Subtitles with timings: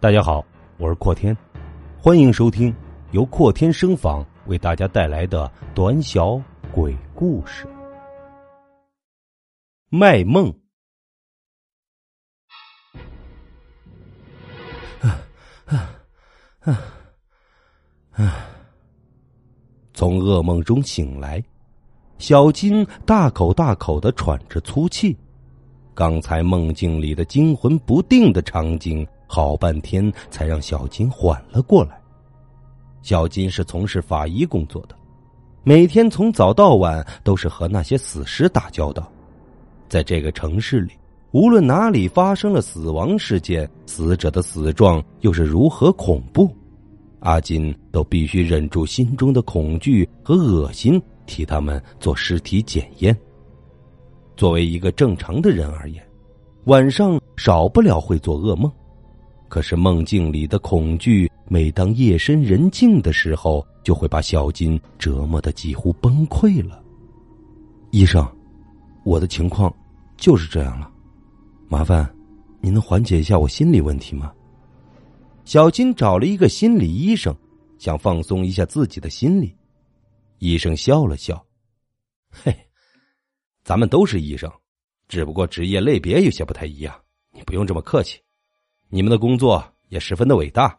[0.00, 0.44] 大家好，
[0.76, 1.36] 我是阔天，
[2.00, 2.72] 欢迎收听
[3.10, 6.40] 由阔天声访为大家带来的短小
[6.70, 7.66] 鬼故事
[9.88, 10.52] 《卖梦》。
[15.00, 15.18] 啊
[15.66, 15.90] 啊
[16.60, 16.80] 啊
[18.12, 18.46] 啊！
[19.94, 21.42] 从噩梦中醒来，
[22.18, 25.16] 小金大口大口的喘着粗气。
[25.92, 29.04] 刚才梦境里的惊魂不定的场景。
[29.28, 32.00] 好半天才让小金缓了过来。
[33.02, 34.96] 小金是从事法医工作的，
[35.62, 39.08] 每天从早到晚都是和那些死尸打交道。
[39.88, 40.92] 在这个城市里，
[41.30, 46.50] 无论哪里发生了死亡事件，死者的死状又是如何恐怖，
[47.20, 53.16] 阿金都必须忍住心中的恐惧和恶心，替他们做尸体检验。
[54.36, 56.02] 作为一个正常的人而言，
[56.64, 58.70] 晚上少不了会做噩梦。
[59.48, 66.84] 可是梦境里的恐惧，每当夜深人静的时候，就会把小金折磨的几乎崩溃了。
[67.90, 68.26] 医生，
[69.04, 69.74] 我的情况
[70.18, 70.90] 就是这样了，
[71.66, 72.14] 麻烦
[72.60, 74.32] 您能缓解一下我心理问题吗？
[75.46, 77.34] 小金找了一个心理医生，
[77.78, 79.56] 想放松一下自己的心理。
[80.40, 81.42] 医生笑了笑
[82.30, 82.54] ：“嘿，
[83.64, 84.52] 咱们都是医生，
[85.08, 86.94] 只不过职业类别有些不太一样，
[87.32, 88.20] 你不用这么客气。”
[88.90, 90.78] 你们的工作也十分的伟大，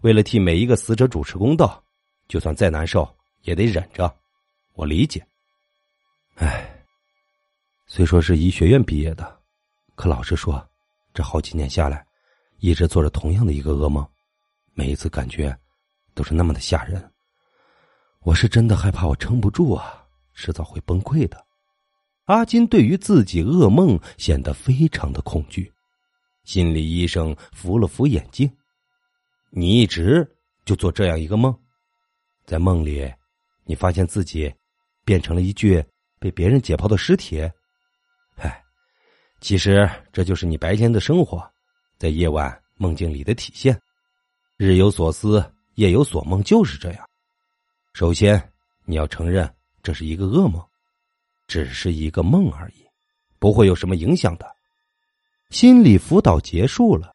[0.00, 1.82] 为了替每一个死者主持公道，
[2.26, 3.08] 就算再难受
[3.42, 4.12] 也得忍着，
[4.74, 5.24] 我理解。
[6.34, 6.84] 唉，
[7.86, 9.40] 虽说是医学院毕业的，
[9.94, 10.68] 可老实说，
[11.14, 12.04] 这好几年下来，
[12.58, 14.04] 一直做着同样的一个噩梦，
[14.74, 15.56] 每一次感觉
[16.14, 17.12] 都是那么的吓人。
[18.22, 21.46] 我是真的害怕我撑不住啊，迟早会崩溃的。
[22.24, 25.72] 阿金对于自己噩梦显得非常的恐惧。
[26.48, 28.50] 心理医生扶了扶眼镜，
[29.50, 30.26] 你一直
[30.64, 31.54] 就做这样一个梦，
[32.46, 33.06] 在梦里，
[33.64, 34.50] 你发现自己
[35.04, 35.84] 变成了一具
[36.18, 37.38] 被别人解剖的尸体。
[38.36, 38.64] 哎，
[39.42, 41.46] 其实这就是你白天的生活，
[41.98, 43.78] 在夜晚梦境里的体现。
[44.56, 45.44] 日有所思，
[45.74, 47.06] 夜有所梦，就是这样。
[47.92, 48.42] 首先，
[48.86, 50.66] 你要承认这是一个噩梦，
[51.46, 52.86] 只是一个梦而已，
[53.38, 54.56] 不会有什么影响的。
[55.50, 57.14] 心理辅导结束了，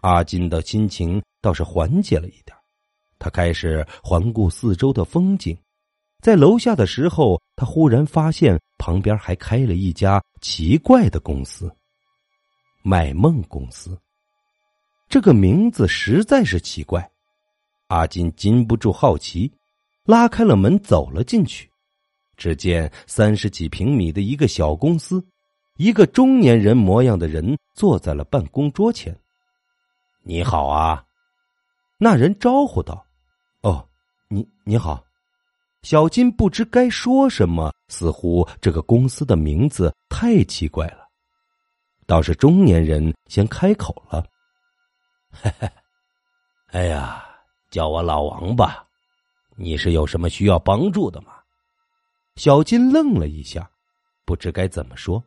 [0.00, 2.56] 阿金的心情倒是缓解了一点。
[3.18, 5.56] 他开始环顾四周的风景，
[6.22, 11.70] 在楼下的时候，他忽然发现旁边还开了一家奇怪的公司——
[12.82, 13.98] 卖梦公司。
[15.08, 17.10] 这个名字实在是奇怪，
[17.88, 19.52] 阿金禁不住好奇，
[20.04, 21.70] 拉开了门走了进去。
[22.38, 25.22] 只见三十几平米的一个小公司。
[25.78, 29.16] 一个中年人模样的人坐在了办公桌前。
[30.26, 31.04] “你好啊！”
[31.98, 33.06] 那人招呼道。
[33.62, 33.88] “哦，
[34.28, 35.04] 你你好。”
[35.82, 41.06] 小金不知该说什么，似乎这个公司的名字太奇怪了。
[42.06, 44.26] 倒是中年人先开口了
[45.30, 45.70] ：“嘿嘿，
[46.72, 47.24] 哎呀，
[47.70, 48.84] 叫我老王吧。
[49.54, 51.34] 你是有什么需要帮助的吗？”
[52.34, 53.70] 小金愣了一下，
[54.24, 55.22] 不知该怎么说。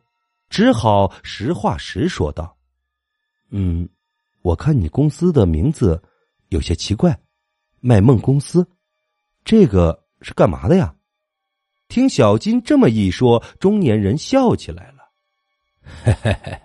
[0.52, 2.54] 只好实话实说道
[3.48, 3.88] ：“嗯，
[4.42, 6.00] 我看你公司的名字
[6.50, 7.18] 有些奇怪，
[7.80, 8.68] 卖梦公司，
[9.46, 10.94] 这个是干嘛的呀？”
[11.88, 15.08] 听小金这么一说，中年人笑起来了
[16.04, 16.62] ：“嘿嘿嘿，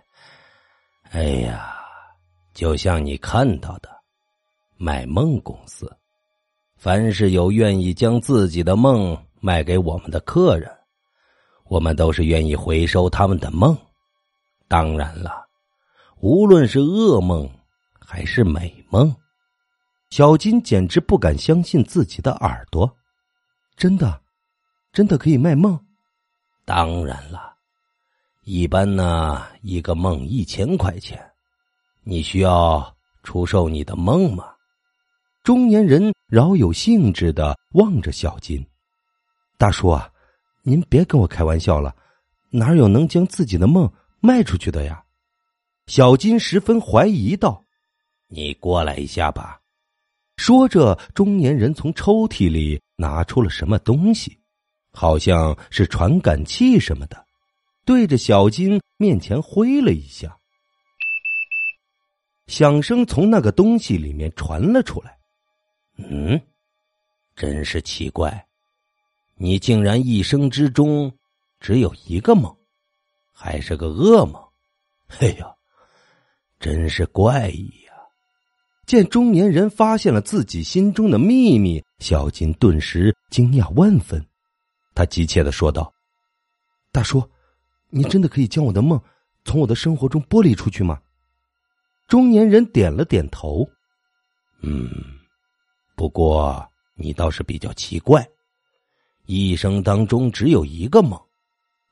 [1.11, 1.73] 哎呀，
[2.53, 3.89] 就像你看到的，
[4.75, 5.89] 卖梦公司，
[6.75, 10.69] 凡是有愿意将自己的梦卖给我们的客人。”
[11.69, 13.77] 我们都是愿意回收他们的梦，
[14.67, 15.45] 当然了，
[16.19, 17.49] 无论是噩梦
[17.99, 19.13] 还是美梦，
[20.09, 22.89] 小金简直不敢相信自己的耳朵，
[23.75, 24.21] 真的，
[24.93, 25.77] 真的可以卖梦？
[26.63, 27.53] 当然了，
[28.43, 31.21] 一般呢，一个梦一千块钱，
[32.03, 34.53] 你需要出售你的梦吗？
[35.43, 38.65] 中年人饶有兴致的望着小金，
[39.57, 40.09] 大叔啊。
[40.67, 41.95] 您别跟我开玩笑了，
[42.49, 45.01] 哪有能将自己的梦卖出去的呀？
[45.85, 47.63] 小金十分怀疑道
[48.27, 49.61] ：“你过来一下吧。”
[50.35, 54.37] 说着，中年人从抽屉里拿出了什么东西，
[54.91, 57.25] 好像是传感器什么的，
[57.85, 60.37] 对着小金面前挥了一下，
[62.47, 65.17] 响声从那个东西里面传了出来。
[65.95, 66.37] 嗯，
[67.37, 68.45] 真是奇怪。
[69.37, 71.13] 你竟然一生之中
[71.59, 72.55] 只有一个梦，
[73.31, 74.43] 还是个噩梦，
[75.19, 75.55] 哎呀，
[76.59, 77.93] 真是怪异呀！
[78.87, 84.25] 见中年人发现了自己心中的秘密，小金顿时惊讶万分。
[84.95, 85.93] 他急切的说道
[86.91, 87.23] ：“大叔，
[87.89, 88.99] 你真的可以将我的梦
[89.45, 90.99] 从我的生活中剥离出去吗？”
[92.07, 93.69] 中年人点了点头
[94.63, 94.89] ：“嗯，
[95.95, 98.27] 不过你倒是比较奇怪，
[99.27, 101.21] 一生当中只有一个梦，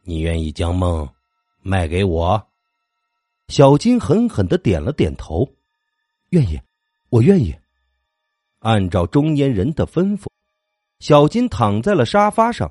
[0.01, 1.07] 你愿意将梦
[1.61, 2.47] 卖给我？”
[3.47, 5.47] 小金狠狠的点了点头
[6.31, 6.59] ：“愿意。”
[7.09, 7.55] 我愿意，
[8.59, 10.25] 按照中年人的吩咐，
[10.99, 12.69] 小金躺在了沙发上。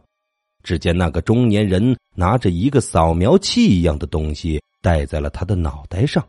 [0.63, 6.27] 只见那个中年人拿着一个扫描器一样的东西戴在了他的脑袋上。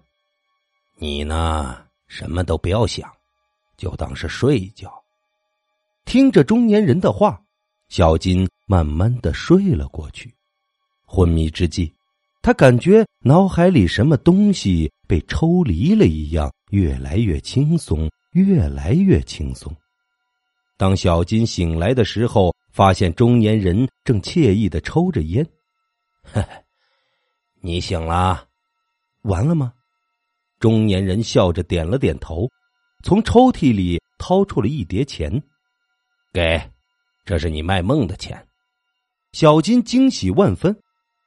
[0.97, 3.11] 你呢，什么都不要想，
[3.75, 5.03] 就当是睡一觉。
[6.05, 7.43] 听着中年人的话，
[7.89, 10.33] 小金慢慢的睡了过去。
[11.05, 11.91] 昏迷之际，
[12.41, 16.51] 他感觉脑海里什么东西被抽离了一样。
[16.71, 19.73] 越来越轻松，越来越轻松。
[20.77, 25.45] 当小金醒来的时候，发现中年人正惬意的抽着烟。
[26.23, 26.49] 呵呵，
[27.61, 28.45] 你醒了，
[29.21, 29.71] 完了吗？
[30.59, 32.49] 中年人笑着点了点头，
[33.03, 35.31] 从抽屉里掏出了一叠钱，
[36.33, 36.59] 给，
[37.25, 38.47] 这是你卖梦的钱。
[39.33, 40.73] 小金惊喜万分，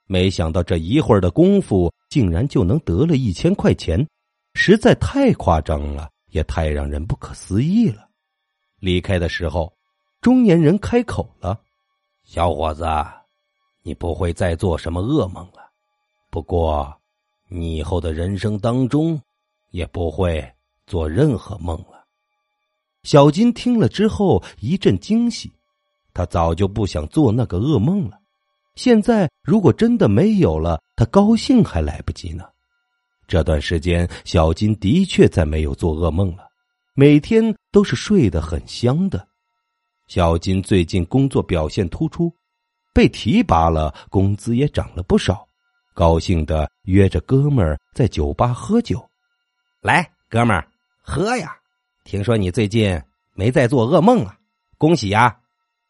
[0.07, 4.07] 没想到这一会儿的功夫，竟然就能得了一千块钱。
[4.55, 8.09] 实在太夸张了，也太让人不可思议了。
[8.81, 9.73] 离开的时候，
[10.21, 11.61] 中年人开口了
[12.25, 12.87] ：“小伙子，
[13.83, 15.71] 你不会再做什么噩梦了。
[16.31, 16.97] 不过，
[17.49, 19.21] 你以后的人生当中，
[19.71, 20.45] 也不会
[20.87, 22.07] 做任何梦了。”
[23.05, 25.53] 小金听了之后一阵惊喜，
[26.19, 28.19] 他早就不想做那个噩梦了。
[28.75, 32.43] 现在如果真的没有了，他高兴还来不及呢。
[33.29, 36.49] 这段时间，小金的确再没有做噩梦了，
[36.95, 39.25] 每天都是睡得很香的。
[40.09, 42.35] 小金最近工作表现突出，
[42.93, 45.47] 被提拔了，工资也涨了不少，
[45.95, 49.01] 高兴的约着哥们儿在酒吧喝酒。
[49.81, 50.67] 来，哥们儿，
[51.01, 51.55] 喝呀！
[52.03, 53.01] 听说你最近
[53.35, 54.35] 没再做噩梦了，
[54.79, 55.39] 恭喜呀！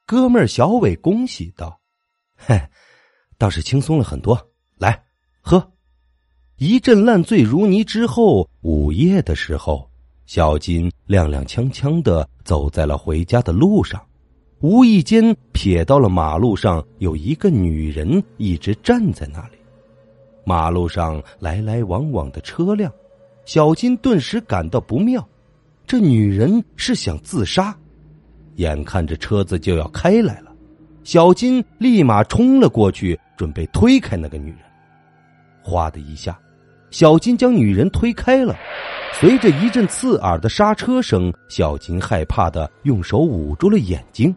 [0.08, 1.78] 哥们儿小伟恭喜道
[2.34, 2.58] ：“嘿，
[3.36, 4.50] 倒是轻松了很多。
[4.78, 5.04] 来，
[5.42, 5.72] 喝。”
[6.56, 9.86] 一阵烂醉如泥之后，午夜的时候，
[10.24, 14.02] 小金踉踉跄跄的走在了回家的路上，
[14.60, 15.22] 无意间
[15.52, 19.58] 瞥到了马路上有一个女人一直站在那里。
[20.42, 22.90] 马路上来来往往的车辆，
[23.44, 25.28] 小金顿时感到不妙，
[25.86, 27.78] 这女人是想自杀。
[28.58, 30.52] 眼看着车子就要开来了，
[31.02, 34.60] 小金立马冲了过去，准备推开那个女人。
[35.62, 36.38] 哗的一下。
[36.90, 38.56] 小金将女人推开了，
[39.12, 44.34] 随着一阵刺耳的刹车声，小金害怕的用手捂住了眼睛。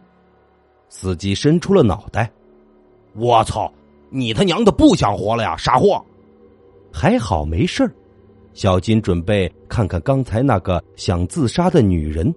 [0.90, 2.30] 司机伸出了脑袋
[3.16, 3.72] ：“我操，
[4.10, 6.04] 你他娘的不想活了呀，傻货！”
[6.92, 7.90] 还好没事
[8.52, 12.30] 小金准备看看刚才那个想自杀的女人，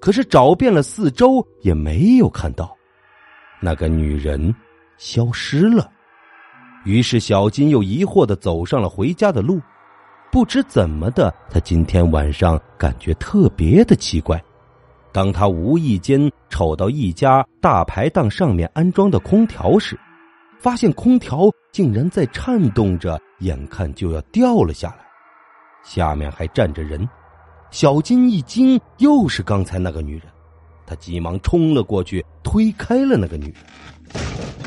[0.00, 2.76] 可是找遍了四周也没有看到，
[3.60, 4.54] 那个女人
[4.96, 5.90] 消失了。
[6.84, 9.60] 于是，小金又疑惑的走上了回家的路。
[10.30, 14.42] 不知怎么的，他今天晚上感觉特别的奇怪。
[15.10, 19.98] 当他无意间瞅到一家大排档上面安装的空调时，
[20.60, 24.98] 发现空调竟然在颤动着，眼看就要掉了下来。
[25.82, 27.08] 下面还站着人。
[27.70, 30.22] 小金一惊，又是刚才那个女人。
[30.86, 33.54] 他急忙冲了过去，推开了那个女人。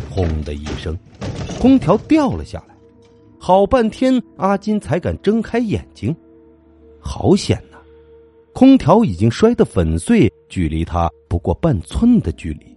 [0.10, 0.98] 轰的一声。
[1.60, 2.76] 空调掉了下来，
[3.40, 6.16] 好半天，阿金才敢睁开眼睛。
[7.00, 7.78] 好险呐！
[8.54, 12.76] 空调已经摔得粉碎，距离他不过半寸的距离。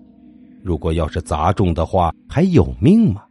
[0.63, 3.25] 如果要是砸中的话，还有命吗？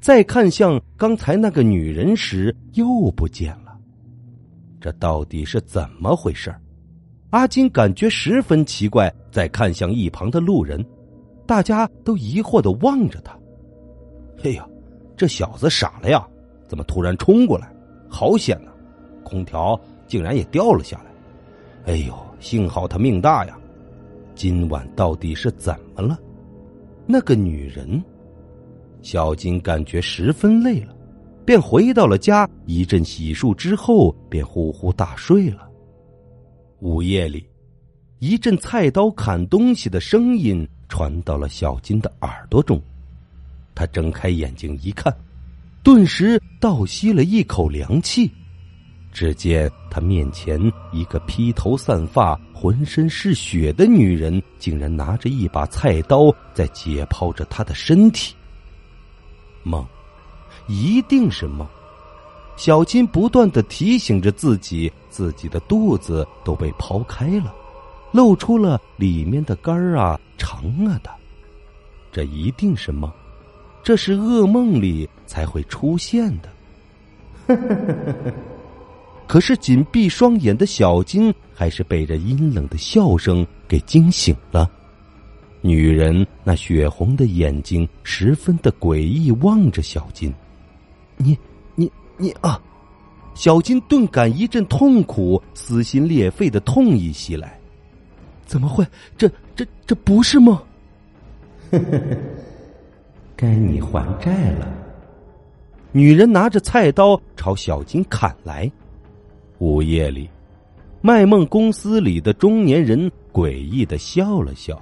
[0.00, 3.63] 再看向刚才那个女人时，又不见了。
[4.84, 6.54] 这到底是怎么回事
[7.30, 9.10] 阿金感觉十分奇怪。
[9.30, 10.84] 再看向一旁的路人，
[11.46, 13.34] 大家都疑惑的望着他。
[14.44, 14.68] 哎呀！
[15.16, 16.28] 这小子傻了呀？
[16.68, 17.74] 怎么突然冲过来？
[18.10, 18.70] 好险呐！
[19.24, 21.92] 空调竟然也掉了下来。
[21.92, 23.58] 哎呦，幸好他命大呀！
[24.34, 26.18] 今晚到底是怎么了？
[27.06, 28.04] 那个女人，
[29.00, 30.94] 小金感觉十分累了，
[31.44, 32.48] 便回到了家。
[32.66, 35.68] 一阵洗漱之后，便呼呼大睡了。
[36.80, 37.46] 午夜里，
[38.18, 42.80] 一阵菜刀砍东西的声音传到了小金的耳朵中。
[43.74, 45.14] 他睁开眼睛一看，
[45.82, 48.30] 顿时倒吸了一口凉气。
[49.12, 50.60] 只见他面前
[50.92, 58.34] 一个披头散发、浑身是血的女人，竟然拿着一把菜刀在解剖着他的身体。
[59.62, 59.86] 梦，
[60.66, 61.66] 一定是梦。
[62.56, 67.52] 小金不断的提醒着自己，自己的肚子都被剖开了，
[68.12, 71.10] 露出了里面的肝啊、肠啊的。
[72.12, 73.10] 这一定是梦，
[73.82, 76.48] 这是噩梦里才会出现的。
[79.26, 84.70] 可是紧闭双眼的小金还是被这阴冷的笑声给惊醒了。
[85.60, 90.32] 女人那血红的眼睛十分的诡异，望着小金。
[91.16, 91.38] 你、
[91.74, 92.60] 你、你啊！
[93.34, 97.58] 小金顿感一阵痛苦，撕心裂肺的痛意袭来。
[98.46, 98.86] 怎么会？
[99.16, 100.54] 这、这、这不是梦？
[101.72, 102.16] 呵呵呵，
[103.34, 104.68] 该你还债了。
[105.90, 108.70] 女人拿着菜刀朝小金砍来。
[109.58, 110.28] 午夜里，
[111.00, 114.80] 卖梦公司里的中年人诡异的笑了笑：“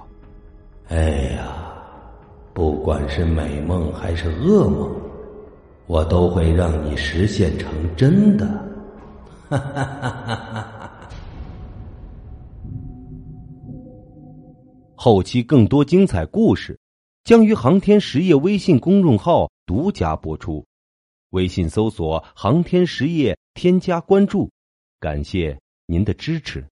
[0.88, 0.96] 哎
[1.36, 1.72] 呀，
[2.52, 4.90] 不管是美梦还是噩梦，
[5.86, 8.46] 我都会让你实现成真的。”
[9.48, 11.08] 哈哈哈哈哈！
[14.94, 16.78] 后期更多精彩故事
[17.24, 20.64] 将于航天实业微信公众号独家播出，
[21.30, 24.48] 微信搜索“航天实业”，添加关注。
[25.00, 26.64] 感谢您的支持。